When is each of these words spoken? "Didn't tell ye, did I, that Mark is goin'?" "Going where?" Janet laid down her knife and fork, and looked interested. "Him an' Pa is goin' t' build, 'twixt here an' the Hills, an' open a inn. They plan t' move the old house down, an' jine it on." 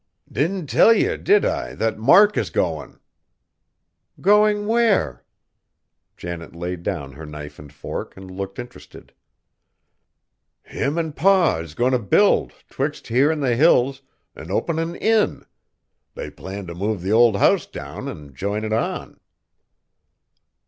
"Didn't 0.31 0.65
tell 0.65 0.91
ye, 0.91 1.15
did 1.15 1.45
I, 1.45 1.75
that 1.75 1.99
Mark 1.99 2.35
is 2.35 2.49
goin'?" 2.49 2.99
"Going 4.19 4.65
where?" 4.65 5.23
Janet 6.17 6.55
laid 6.55 6.81
down 6.81 7.11
her 7.11 7.25
knife 7.27 7.59
and 7.59 7.71
fork, 7.71 8.17
and 8.17 8.31
looked 8.31 8.57
interested. 8.57 9.13
"Him 10.63 10.97
an' 10.97 11.13
Pa 11.13 11.57
is 11.59 11.75
goin' 11.75 11.91
t' 11.91 11.99
build, 11.99 12.51
'twixt 12.71 13.09
here 13.09 13.31
an' 13.31 13.41
the 13.41 13.55
Hills, 13.55 14.01
an' 14.35 14.49
open 14.49 14.79
a 14.79 14.95
inn. 14.95 15.45
They 16.15 16.31
plan 16.31 16.65
t' 16.65 16.73
move 16.73 17.03
the 17.03 17.11
old 17.11 17.35
house 17.35 17.67
down, 17.67 18.09
an' 18.09 18.33
jine 18.33 18.63
it 18.63 18.73
on." 18.73 19.19